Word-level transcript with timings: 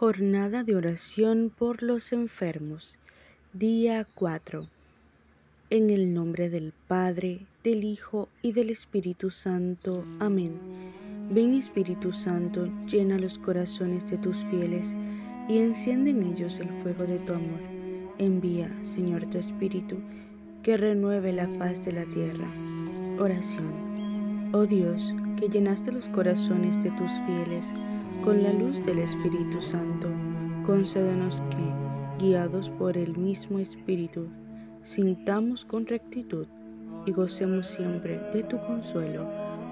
Jornada 0.00 0.64
de 0.64 0.74
oración 0.76 1.52
por 1.54 1.82
los 1.82 2.14
enfermos. 2.14 2.96
Día 3.52 4.06
4. 4.14 4.66
En 5.68 5.90
el 5.90 6.14
nombre 6.14 6.48
del 6.48 6.72
Padre, 6.88 7.40
del 7.62 7.84
Hijo 7.84 8.30
y 8.40 8.52
del 8.52 8.70
Espíritu 8.70 9.28
Santo. 9.30 10.02
Amén. 10.18 10.58
Ven 11.30 11.52
Espíritu 11.52 12.14
Santo, 12.14 12.70
llena 12.86 13.18
los 13.18 13.38
corazones 13.38 14.06
de 14.06 14.16
tus 14.16 14.38
fieles 14.46 14.94
y 15.50 15.58
enciende 15.58 16.12
en 16.12 16.22
ellos 16.22 16.58
el 16.60 16.70
fuego 16.82 17.04
de 17.04 17.18
tu 17.18 17.34
amor. 17.34 17.60
Envía, 18.16 18.74
Señor, 18.82 19.26
tu 19.26 19.36
Espíritu, 19.36 19.98
que 20.62 20.78
renueve 20.78 21.30
la 21.30 21.46
faz 21.46 21.84
de 21.84 21.92
la 21.92 22.06
tierra. 22.06 22.50
Oración. 23.18 24.50
Oh 24.54 24.64
Dios, 24.64 25.14
que 25.36 25.50
llenaste 25.50 25.92
los 25.92 26.08
corazones 26.08 26.82
de 26.82 26.90
tus 26.92 27.10
fieles, 27.26 27.70
con 28.22 28.42
la 28.42 28.52
luz 28.52 28.82
del 28.84 28.98
Espíritu 28.98 29.60
Santo, 29.62 30.08
concédenos 30.66 31.42
que, 31.50 32.24
guiados 32.24 32.68
por 32.70 32.96
el 32.98 33.16
mismo 33.16 33.58
Espíritu, 33.58 34.28
sintamos 34.82 35.64
con 35.64 35.86
rectitud 35.86 36.46
y 37.06 37.12
gocemos 37.12 37.66
siempre 37.66 38.20
de 38.34 38.42
tu 38.42 38.58
consuelo. 38.58 39.26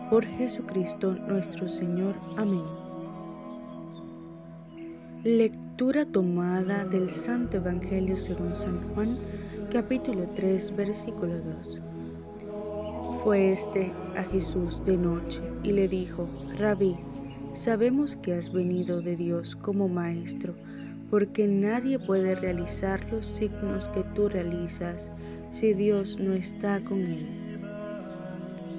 Por 0.09 0.25
Jesucristo 0.25 1.15
nuestro 1.29 1.69
Señor. 1.69 2.15
Amén. 2.37 2.65
Lectura 5.25 6.07
tomada 6.07 6.87
del 6.87 7.11
Santo 7.11 7.59
Evangelio 7.59 8.17
según 8.17 8.57
San 8.57 8.81
Juan, 8.95 9.09
capítulo 9.71 10.27
3, 10.35 10.75
versículo 10.75 11.39
2. 11.41 11.83
Fue 13.23 13.53
este 13.53 13.93
a 14.17 14.23
Jesús 14.23 14.83
de 14.85 14.97
noche 14.97 15.43
y 15.65 15.73
le 15.73 15.89
dijo, 15.89 16.27
Rabí, 16.57 16.97
Sabemos 17.59 18.15
que 18.15 18.35
has 18.35 18.53
venido 18.53 19.03
de 19.03 19.17
Dios 19.17 19.57
como 19.57 19.89
Maestro, 19.89 20.55
porque 21.11 21.49
nadie 21.49 21.99
puede 21.99 22.37
realizar 22.37 23.05
los 23.11 23.27
signos 23.27 23.89
que 23.89 24.05
tú 24.15 24.29
realizas 24.29 25.11
si 25.51 25.75
Dios 25.75 26.21
no 26.21 26.35
está 26.35 26.81
con 26.85 27.01
él. 27.01 27.27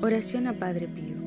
Oración 0.02 0.48
a 0.48 0.54
Padre 0.54 0.88
Pío. 0.88 1.18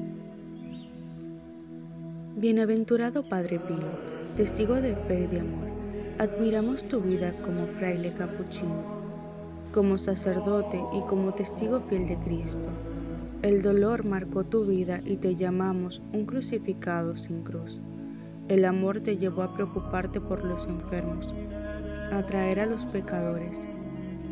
Bienaventurado 2.36 3.28
Padre 3.28 3.58
Pío, 3.58 3.90
testigo 4.34 4.76
de 4.76 4.96
fe 4.96 5.24
y 5.24 5.26
de 5.26 5.40
amor, 5.40 5.68
admiramos 6.18 6.88
tu 6.88 7.02
vida 7.02 7.34
como 7.44 7.66
fraile 7.66 8.14
capuchino, 8.14 8.82
como 9.74 9.98
sacerdote 9.98 10.80
y 10.94 11.02
como 11.02 11.34
testigo 11.34 11.82
fiel 11.82 12.08
de 12.08 12.16
Cristo 12.20 12.70
el 13.42 13.60
dolor 13.60 14.04
marcó 14.04 14.44
tu 14.44 14.64
vida 14.66 15.00
y 15.04 15.16
te 15.16 15.34
llamamos 15.34 16.00
un 16.12 16.26
crucificado 16.26 17.16
sin 17.16 17.42
cruz. 17.42 17.80
El 18.46 18.64
amor 18.64 19.00
te 19.00 19.16
llevó 19.16 19.42
a 19.42 19.52
preocuparte 19.52 20.20
por 20.20 20.44
los 20.44 20.66
enfermos, 20.68 21.34
a 22.12 22.18
atraer 22.18 22.60
a 22.60 22.66
los 22.66 22.86
pecadores, 22.86 23.60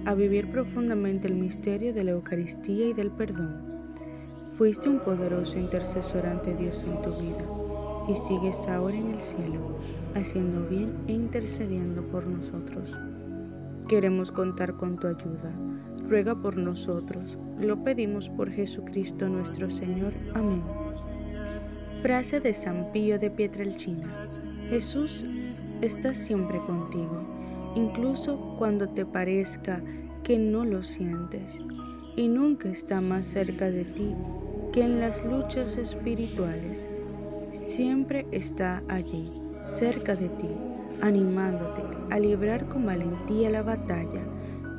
a 0.06 0.14
vivir 0.14 0.52
profundamente 0.52 1.26
el 1.26 1.34
misterio 1.34 1.92
de 1.92 2.04
la 2.04 2.12
Eucaristía 2.12 2.86
y 2.86 2.92
del 2.92 3.10
perdón. 3.10 3.80
Fuiste 4.56 4.88
un 4.88 5.00
poderoso 5.00 5.58
intercesor 5.58 6.26
ante 6.26 6.54
Dios 6.54 6.84
en 6.84 7.02
tu 7.02 7.10
vida 7.10 7.44
y 8.08 8.14
sigues 8.14 8.68
ahora 8.68 8.96
en 8.96 9.10
el 9.10 9.20
cielo, 9.20 9.76
haciendo 10.14 10.68
bien 10.68 10.94
e 11.08 11.14
intercediendo 11.14 12.02
por 12.02 12.28
nosotros. 12.28 12.96
Queremos 13.88 14.30
contar 14.30 14.74
con 14.74 14.96
tu 14.96 15.08
ayuda 15.08 15.52
ruega 16.10 16.34
por 16.34 16.56
nosotros. 16.56 17.38
Lo 17.60 17.82
pedimos 17.84 18.28
por 18.28 18.50
Jesucristo 18.50 19.28
nuestro 19.28 19.70
Señor. 19.70 20.12
Amén. 20.34 20.62
Frase 22.02 22.40
de 22.40 22.52
San 22.52 22.90
Pío 22.92 23.16
de 23.18 23.30
Pietrelcina. 23.30 24.28
Jesús 24.68 25.24
está 25.82 26.12
siempre 26.12 26.58
contigo, 26.66 27.22
incluso 27.76 28.56
cuando 28.58 28.88
te 28.88 29.06
parezca 29.06 29.82
que 30.24 30.36
no 30.36 30.64
lo 30.64 30.82
sientes, 30.82 31.60
y 32.16 32.26
nunca 32.26 32.68
está 32.68 33.00
más 33.00 33.24
cerca 33.24 33.70
de 33.70 33.84
ti 33.84 34.14
que 34.72 34.82
en 34.82 34.98
las 34.98 35.24
luchas 35.24 35.76
espirituales. 35.76 36.88
Siempre 37.64 38.26
está 38.32 38.82
allí, 38.88 39.32
cerca 39.64 40.16
de 40.16 40.28
ti, 40.28 40.48
animándote 41.02 41.82
a 42.10 42.18
librar 42.18 42.66
con 42.68 42.84
valentía 42.84 43.50
la 43.50 43.62
batalla 43.62 44.22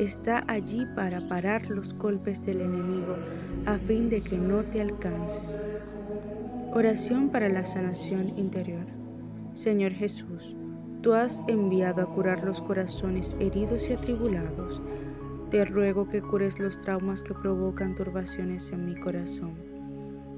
está 0.03 0.43
allí 0.47 0.85
para 0.95 1.27
parar 1.27 1.69
los 1.69 1.93
golpes 1.93 2.43
del 2.43 2.61
enemigo 2.61 3.15
a 3.65 3.77
fin 3.77 4.09
de 4.09 4.21
que 4.21 4.37
no 4.37 4.63
te 4.63 4.81
alcance. 4.81 5.55
Oración 6.73 7.29
para 7.29 7.49
la 7.49 7.63
sanación 7.63 8.37
interior. 8.37 8.85
Señor 9.53 9.91
Jesús, 9.91 10.55
tú 11.01 11.13
has 11.13 11.41
enviado 11.47 12.01
a 12.01 12.13
curar 12.13 12.43
los 12.43 12.61
corazones 12.61 13.35
heridos 13.39 13.89
y 13.89 13.93
atribulados. 13.93 14.81
Te 15.51 15.65
ruego 15.65 16.07
que 16.07 16.21
cures 16.21 16.59
los 16.59 16.79
traumas 16.79 17.21
que 17.21 17.33
provocan 17.33 17.95
turbaciones 17.95 18.71
en 18.71 18.85
mi 18.85 18.95
corazón. 18.95 19.53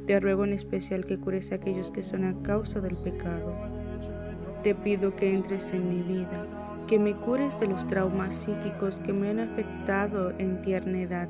Te 0.08 0.20
ruego 0.20 0.44
en 0.44 0.54
especial 0.54 1.06
que 1.06 1.20
cures 1.20 1.52
a 1.52 1.56
aquellos 1.56 1.92
que 1.92 2.04
son 2.04 2.26
a 2.26 2.42
causa 2.42 2.82
del 2.82 2.98
pecado. 2.98 3.73
Te 4.64 4.74
pido 4.74 5.14
que 5.16 5.34
entres 5.34 5.72
en 5.74 5.90
mi 5.90 6.02
vida 6.02 6.48
que 6.88 6.98
me 6.98 7.16
cures 7.16 7.58
de 7.58 7.68
los 7.68 7.86
traumas 7.88 8.34
psíquicos 8.34 9.00
que 9.00 9.14
me 9.14 9.30
han 9.30 9.40
afectado 9.40 10.34
en 10.38 10.60
tierna 10.62 11.02
edad 11.02 11.30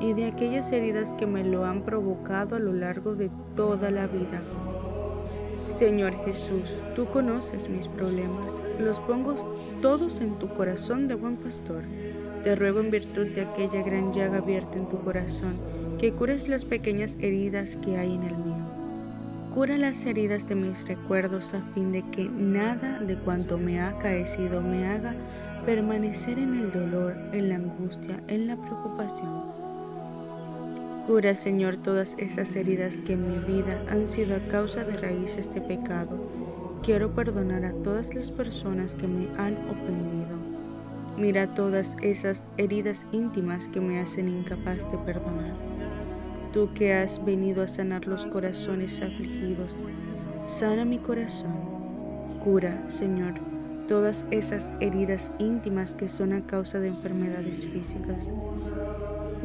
y 0.00 0.12
de 0.12 0.26
aquellas 0.26 0.70
heridas 0.72 1.14
que 1.18 1.26
me 1.26 1.44
lo 1.44 1.64
han 1.64 1.82
provocado 1.82 2.56
a 2.56 2.58
lo 2.58 2.72
largo 2.72 3.14
de 3.14 3.30
toda 3.56 3.90
la 3.90 4.06
vida. 4.06 4.42
Señor 5.68 6.14
Jesús, 6.24 6.76
tú 6.94 7.06
conoces 7.06 7.68
mis 7.68 7.88
problemas, 7.88 8.62
los 8.78 9.00
pongo 9.00 9.34
todos 9.80 10.20
en 10.20 10.38
tu 10.38 10.48
corazón 10.48 11.08
de 11.08 11.14
buen 11.14 11.36
pastor. 11.36 11.82
Te 12.42 12.56
ruego 12.56 12.80
en 12.80 12.90
virtud 12.90 13.28
de 13.28 13.42
aquella 13.42 13.82
gran 13.82 14.12
llaga 14.12 14.38
abierta 14.38 14.78
en 14.78 14.88
tu 14.88 14.98
corazón, 15.00 15.56
que 15.98 16.12
cures 16.12 16.48
las 16.48 16.64
pequeñas 16.64 17.16
heridas 17.20 17.76
que 17.76 17.96
hay 17.96 18.14
en 18.14 18.22
el 18.22 18.36
mío. 18.36 18.59
Cura 19.54 19.76
las 19.76 20.06
heridas 20.06 20.46
de 20.46 20.54
mis 20.54 20.86
recuerdos 20.86 21.54
a 21.54 21.62
fin 21.74 21.90
de 21.90 22.08
que 22.12 22.28
nada 22.28 23.00
de 23.00 23.18
cuanto 23.18 23.58
me 23.58 23.80
ha 23.80 23.88
acaecido 23.88 24.62
me 24.62 24.86
haga 24.86 25.16
permanecer 25.66 26.38
en 26.38 26.54
el 26.54 26.70
dolor, 26.70 27.16
en 27.32 27.48
la 27.48 27.56
angustia, 27.56 28.22
en 28.28 28.46
la 28.46 28.56
preocupación. 28.56 29.42
Cura, 31.04 31.34
Señor, 31.34 31.78
todas 31.78 32.14
esas 32.18 32.54
heridas 32.54 32.98
que 32.98 33.14
en 33.14 33.28
mi 33.28 33.38
vida 33.52 33.82
han 33.90 34.06
sido 34.06 34.36
a 34.36 34.46
causa 34.46 34.84
de 34.84 34.96
raíces 34.96 35.50
de 35.50 35.60
pecado. 35.60 36.30
Quiero 36.84 37.12
perdonar 37.12 37.64
a 37.64 37.72
todas 37.82 38.14
las 38.14 38.30
personas 38.30 38.94
que 38.94 39.08
me 39.08 39.26
han 39.36 39.54
ofendido. 39.68 40.38
Mira 41.18 41.52
todas 41.54 41.96
esas 42.02 42.46
heridas 42.56 43.04
íntimas 43.10 43.66
que 43.66 43.80
me 43.80 43.98
hacen 43.98 44.28
incapaz 44.28 44.88
de 44.92 44.98
perdonar 44.98 45.79
tú 46.52 46.70
que 46.74 46.92
has 46.92 47.24
venido 47.24 47.62
a 47.62 47.68
sanar 47.68 48.06
los 48.06 48.26
corazones 48.26 49.00
afligidos, 49.00 49.76
sana 50.44 50.84
mi 50.84 50.98
corazón. 50.98 51.54
Cura, 52.42 52.88
Señor, 52.88 53.34
todas 53.86 54.24
esas 54.30 54.68
heridas 54.80 55.30
íntimas 55.38 55.94
que 55.94 56.08
son 56.08 56.32
a 56.32 56.46
causa 56.46 56.80
de 56.80 56.88
enfermedades 56.88 57.66
físicas. 57.66 58.30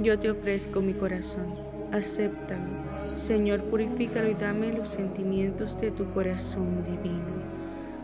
Yo 0.02 0.18
te 0.20 0.30
ofrezco 0.30 0.82
mi 0.82 0.94
corazón, 0.94 1.56
acéptalo. 1.92 2.86
Señor, 3.16 3.64
purifícalo 3.64 4.30
y 4.30 4.34
dame 4.34 4.74
los 4.74 4.90
sentimientos 4.90 5.80
de 5.80 5.92
tu 5.92 6.10
corazón 6.12 6.84
divino. 6.84 7.44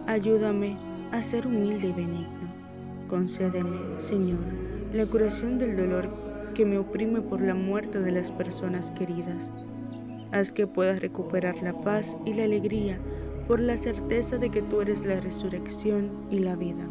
Ayúdame 0.08 0.78
a 1.12 1.22
ser 1.22 1.48
humilde 1.48 1.90
y 1.90 1.94
benigno. 1.94 2.61
Concédeme, 3.12 3.78
Señor, 3.98 4.40
la 4.94 5.06
curación 5.06 5.58
del 5.58 5.76
dolor 5.76 6.10
que 6.56 6.66
me 6.66 6.78
oprime 6.78 7.20
por 7.20 7.42
la 7.42 7.54
muerte 7.54 8.00
de 8.00 8.14
las 8.14 8.32
personas 8.32 8.92
queridas. 8.92 9.52
Haz 10.32 10.54
que 10.54 10.66
puedas 10.66 11.02
recuperar 11.02 11.62
la 11.62 11.74
paz 11.74 12.16
y 12.26 12.34
la 12.34 12.46
alegría 12.46 12.98
por 13.50 13.60
la 13.60 13.76
certeza 13.76 14.38
de 14.38 14.50
que 14.50 14.62
tú 14.62 14.80
eres 14.80 15.04
la 15.04 15.20
resurrección 15.20 16.10
y 16.32 16.40
la 16.40 16.56
vida. 16.56 16.88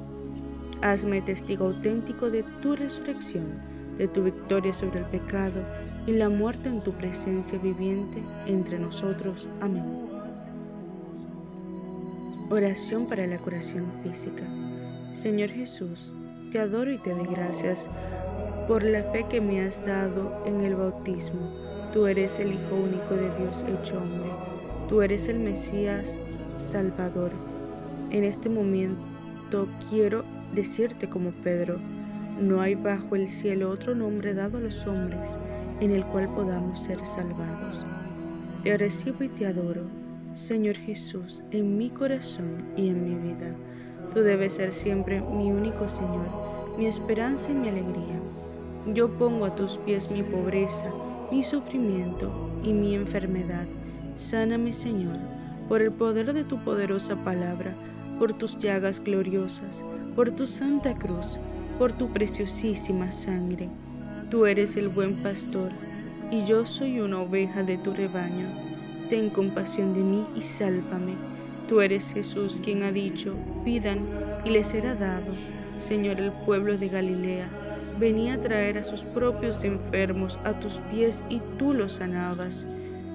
Hazme 0.82 1.22
testigo 1.22 1.68
auténtico 1.68 2.28
de 2.28 2.42
tu 2.60 2.76
resurrección, 2.76 3.54
de 3.96 4.06
tu 4.06 4.22
victoria 4.22 4.74
sobre 4.74 4.98
el 4.98 5.06
pecado 5.06 5.64
y 6.06 6.12
la 6.12 6.28
muerte 6.28 6.68
en 6.68 6.82
tu 6.82 6.92
presencia 6.92 7.58
viviente 7.58 8.22
entre 8.44 8.78
nosotros. 8.78 9.48
Amén. 9.62 9.86
Oración 12.50 13.06
para 13.06 13.26
la 13.26 13.38
curación 13.38 13.90
física. 14.02 14.44
Señor 15.12 15.50
Jesús, 15.50 16.14
te 16.50 16.60
adoro 16.60 16.92
y 16.92 16.98
te 16.98 17.14
doy 17.14 17.26
gracias 17.26 17.88
por 18.68 18.84
la 18.84 19.02
fe 19.04 19.26
que 19.28 19.40
me 19.40 19.60
has 19.60 19.84
dado 19.84 20.42
en 20.46 20.60
el 20.60 20.76
bautismo. 20.76 21.40
Tú 21.92 22.06
eres 22.06 22.38
el 22.38 22.52
Hijo 22.52 22.76
único 22.76 23.14
de 23.14 23.28
Dios 23.36 23.64
hecho 23.68 23.98
hombre. 23.98 24.30
Tú 24.88 25.02
eres 25.02 25.28
el 25.28 25.40
Mesías 25.40 26.18
Salvador. 26.56 27.32
En 28.10 28.22
este 28.22 28.48
momento 28.48 29.68
quiero 29.90 30.24
decirte 30.54 31.08
como 31.08 31.32
Pedro, 31.32 31.78
no 32.40 32.60
hay 32.60 32.76
bajo 32.76 33.16
el 33.16 33.28
cielo 33.28 33.70
otro 33.70 33.94
nombre 33.94 34.32
dado 34.32 34.58
a 34.58 34.60
los 34.60 34.86
hombres 34.86 35.38
en 35.80 35.90
el 35.90 36.04
cual 36.06 36.32
podamos 36.34 36.78
ser 36.78 37.04
salvados. 37.04 37.84
Te 38.62 38.78
recibo 38.78 39.24
y 39.24 39.28
te 39.28 39.46
adoro, 39.46 39.82
Señor 40.34 40.76
Jesús, 40.76 41.42
en 41.50 41.76
mi 41.76 41.90
corazón 41.90 42.64
y 42.76 42.90
en 42.90 43.04
mi 43.04 43.14
vida. 43.16 43.54
Tú 44.12 44.20
debes 44.20 44.54
ser 44.54 44.72
siempre 44.72 45.20
mi 45.20 45.50
único 45.52 45.88
Señor, 45.88 46.26
mi 46.76 46.86
esperanza 46.86 47.52
y 47.52 47.54
mi 47.54 47.68
alegría. 47.68 48.20
Yo 48.92 49.08
pongo 49.08 49.44
a 49.44 49.54
tus 49.54 49.78
pies 49.78 50.10
mi 50.10 50.22
pobreza, 50.22 50.90
mi 51.30 51.42
sufrimiento 51.42 52.30
y 52.64 52.72
mi 52.72 52.94
enfermedad. 52.94 53.66
Sáname, 54.16 54.72
Señor, 54.72 55.16
por 55.68 55.80
el 55.80 55.92
poder 55.92 56.32
de 56.32 56.42
tu 56.42 56.58
poderosa 56.64 57.14
palabra, 57.16 57.74
por 58.18 58.32
tus 58.32 58.58
llagas 58.58 58.98
gloriosas, 58.98 59.84
por 60.16 60.32
tu 60.32 60.46
santa 60.46 60.94
cruz, 60.94 61.38
por 61.78 61.92
tu 61.92 62.12
preciosísima 62.12 63.10
sangre. 63.10 63.68
Tú 64.28 64.46
eres 64.46 64.76
el 64.76 64.88
buen 64.88 65.22
pastor, 65.22 65.70
y 66.30 66.44
yo 66.44 66.64
soy 66.64 67.00
una 67.00 67.20
oveja 67.20 67.62
de 67.62 67.78
tu 67.78 67.92
rebaño. 67.92 68.48
Ten 69.08 69.30
compasión 69.30 69.94
de 69.94 70.02
mí 70.02 70.26
y 70.34 70.42
sálvame. 70.42 71.14
Tú 71.70 71.80
eres 71.80 72.12
Jesús 72.12 72.60
quien 72.64 72.82
ha 72.82 72.90
dicho, 72.90 73.36
pidan 73.64 74.00
y 74.44 74.50
les 74.50 74.66
será 74.66 74.96
dado. 74.96 75.32
Señor, 75.78 76.18
el 76.18 76.32
pueblo 76.32 76.76
de 76.76 76.88
Galilea 76.88 77.48
venía 77.96 78.34
a 78.34 78.40
traer 78.40 78.76
a 78.76 78.82
sus 78.82 79.02
propios 79.02 79.62
enfermos 79.62 80.40
a 80.42 80.58
tus 80.58 80.80
pies 80.90 81.22
y 81.30 81.40
tú 81.60 81.72
los 81.72 81.92
sanabas. 81.92 82.66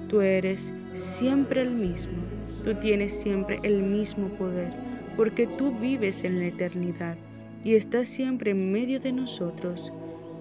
Tú 0.08 0.22
eres 0.22 0.72
siempre 0.94 1.60
el 1.60 1.72
mismo, 1.72 2.16
tú 2.64 2.72
tienes 2.72 3.12
siempre 3.12 3.58
el 3.62 3.82
mismo 3.82 4.28
poder, 4.28 4.72
porque 5.18 5.46
tú 5.46 5.78
vives 5.78 6.24
en 6.24 6.38
la 6.38 6.46
eternidad 6.46 7.18
y 7.62 7.74
estás 7.74 8.08
siempre 8.08 8.52
en 8.52 8.72
medio 8.72 9.00
de 9.00 9.12
nosotros. 9.12 9.92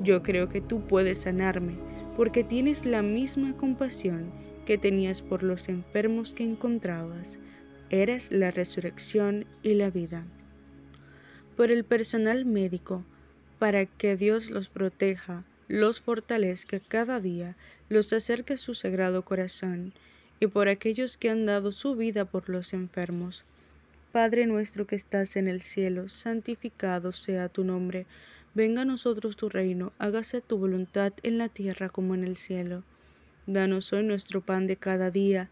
Yo 0.02 0.24
creo 0.24 0.48
que 0.48 0.62
tú 0.62 0.88
puedes 0.88 1.18
sanarme, 1.18 1.76
porque 2.16 2.46
tienes 2.46 2.86
la 2.86 3.02
misma 3.02 3.58
compasión 3.58 4.32
que 4.66 4.78
tenías 4.78 5.22
por 5.22 5.44
los 5.44 5.68
enfermos 5.68 6.32
que 6.32 6.46
encontrabas. 6.46 7.40
Eres 7.90 8.32
la 8.32 8.52
resurrección 8.52 9.46
y 9.62 9.76
la 9.76 9.92
vida. 9.92 10.26
Por 11.56 11.72
el 11.72 11.84
personal 11.84 12.46
médico, 12.46 13.06
para 13.60 13.86
que 13.86 14.16
Dios 14.16 14.50
los 14.50 14.70
proteja, 14.70 15.44
los 15.68 16.02
fortalezca 16.02 16.80
cada 16.80 17.20
día, 17.20 17.56
los 17.90 18.12
acerque 18.12 18.54
a 18.54 18.58
su 18.58 18.74
sagrado 18.74 19.24
corazón, 19.24 19.94
y 20.40 20.48
por 20.48 20.68
aquellos 20.68 21.18
que 21.18 21.30
han 21.30 21.46
dado 21.46 21.72
su 21.72 21.96
vida 21.96 22.26
por 22.26 22.50
los 22.50 22.74
enfermos. 22.74 23.46
Padre 24.12 24.48
nuestro 24.48 24.88
que 24.88 24.96
estás 24.96 25.36
en 25.36 25.48
el 25.48 25.62
cielo, 25.62 26.10
santificado 26.10 27.12
sea 27.12 27.50
tu 27.50 27.64
nombre, 27.64 28.06
venga 28.54 28.82
a 28.82 28.86
nosotros 28.86 29.36
tu 29.36 29.50
reino, 29.50 29.94
hágase 30.00 30.42
tu 30.42 30.58
voluntad 30.58 31.14
en 31.24 31.38
la 31.38 31.50
tierra 31.50 31.90
como 31.90 32.16
en 32.16 32.24
el 32.24 32.36
cielo. 32.36 32.84
Danos 33.48 33.94
hoy 33.94 34.04
nuestro 34.04 34.42
pan 34.42 34.66
de 34.66 34.76
cada 34.76 35.12
día, 35.12 35.52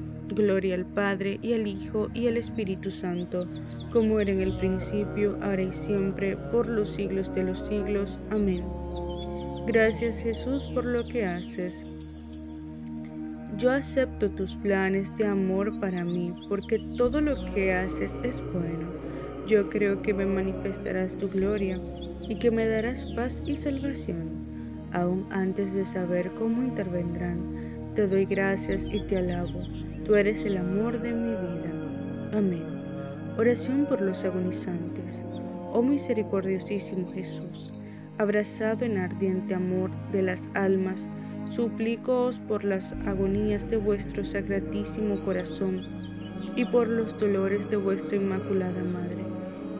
Gloria 0.31 0.75
al 0.75 0.85
Padre 0.85 1.39
y 1.41 1.53
al 1.53 1.67
Hijo 1.67 2.09
y 2.13 2.27
al 2.27 2.37
Espíritu 2.37 2.89
Santo, 2.89 3.47
como 3.91 4.19
era 4.19 4.31
en 4.31 4.39
el 4.39 4.57
principio, 4.57 5.37
ahora 5.41 5.63
y 5.63 5.73
siempre, 5.73 6.37
por 6.51 6.67
los 6.67 6.89
siglos 6.89 7.33
de 7.33 7.43
los 7.43 7.59
siglos. 7.59 8.19
Amén. 8.29 8.63
Gracias 9.67 10.23
Jesús 10.23 10.69
por 10.73 10.85
lo 10.85 11.05
que 11.07 11.25
haces. 11.25 11.85
Yo 13.57 13.71
acepto 13.71 14.29
tus 14.31 14.55
planes 14.55 15.15
de 15.17 15.27
amor 15.27 15.79
para 15.79 16.05
mí, 16.05 16.33
porque 16.47 16.79
todo 16.97 17.19
lo 17.19 17.35
que 17.53 17.73
haces 17.73 18.15
es 18.23 18.41
bueno. 18.53 18.89
Yo 19.47 19.69
creo 19.69 20.01
que 20.01 20.13
me 20.13 20.25
manifestarás 20.25 21.17
tu 21.17 21.27
gloria 21.27 21.79
y 22.29 22.35
que 22.35 22.51
me 22.51 22.67
darás 22.67 23.05
paz 23.15 23.43
y 23.45 23.57
salvación, 23.57 24.29
aún 24.93 25.27
antes 25.31 25.73
de 25.73 25.85
saber 25.85 26.31
cómo 26.35 26.63
intervendrán. 26.63 27.91
Te 27.95 28.07
doy 28.07 28.25
gracias 28.25 28.85
y 28.89 29.01
te 29.01 29.17
alabo 29.17 29.61
Tú 30.11 30.17
eres 30.17 30.43
el 30.43 30.57
amor 30.57 31.01
de 31.01 31.13
mi 31.13 31.29
vida. 31.29 31.71
Amén. 32.33 32.65
Oración 33.37 33.85
por 33.85 34.01
los 34.01 34.25
agonizantes. 34.25 35.23
Oh 35.71 35.81
misericordiosísimo 35.81 37.13
Jesús, 37.13 37.71
abrazado 38.17 38.83
en 38.83 38.97
ardiente 38.97 39.55
amor 39.55 39.89
de 40.11 40.21
las 40.21 40.49
almas, 40.53 41.07
suplícoos 41.49 42.41
por 42.41 42.65
las 42.65 42.91
agonías 43.05 43.69
de 43.69 43.77
vuestro 43.77 44.25
sacratísimo 44.25 45.23
corazón 45.23 45.87
y 46.57 46.65
por 46.65 46.89
los 46.89 47.17
dolores 47.17 47.69
de 47.69 47.77
vuestra 47.77 48.17
Inmaculada 48.17 48.83
Madre, 48.83 49.23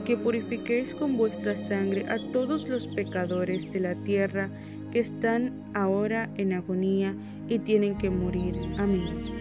que 0.06 0.16
purifiquéis 0.16 0.96
con 0.96 1.18
vuestra 1.18 1.58
sangre 1.58 2.06
a 2.08 2.16
todos 2.32 2.70
los 2.70 2.88
pecadores 2.88 3.70
de 3.70 3.82
la 3.82 3.96
tierra 3.96 4.50
que 4.94 5.00
están 5.02 5.62
ahora 5.74 6.30
en 6.38 6.54
agonía 6.54 7.18
y 7.50 7.60
tienen 7.60 7.98
que 7.98 8.10
morir. 8.10 8.56
Amén. 8.78 9.41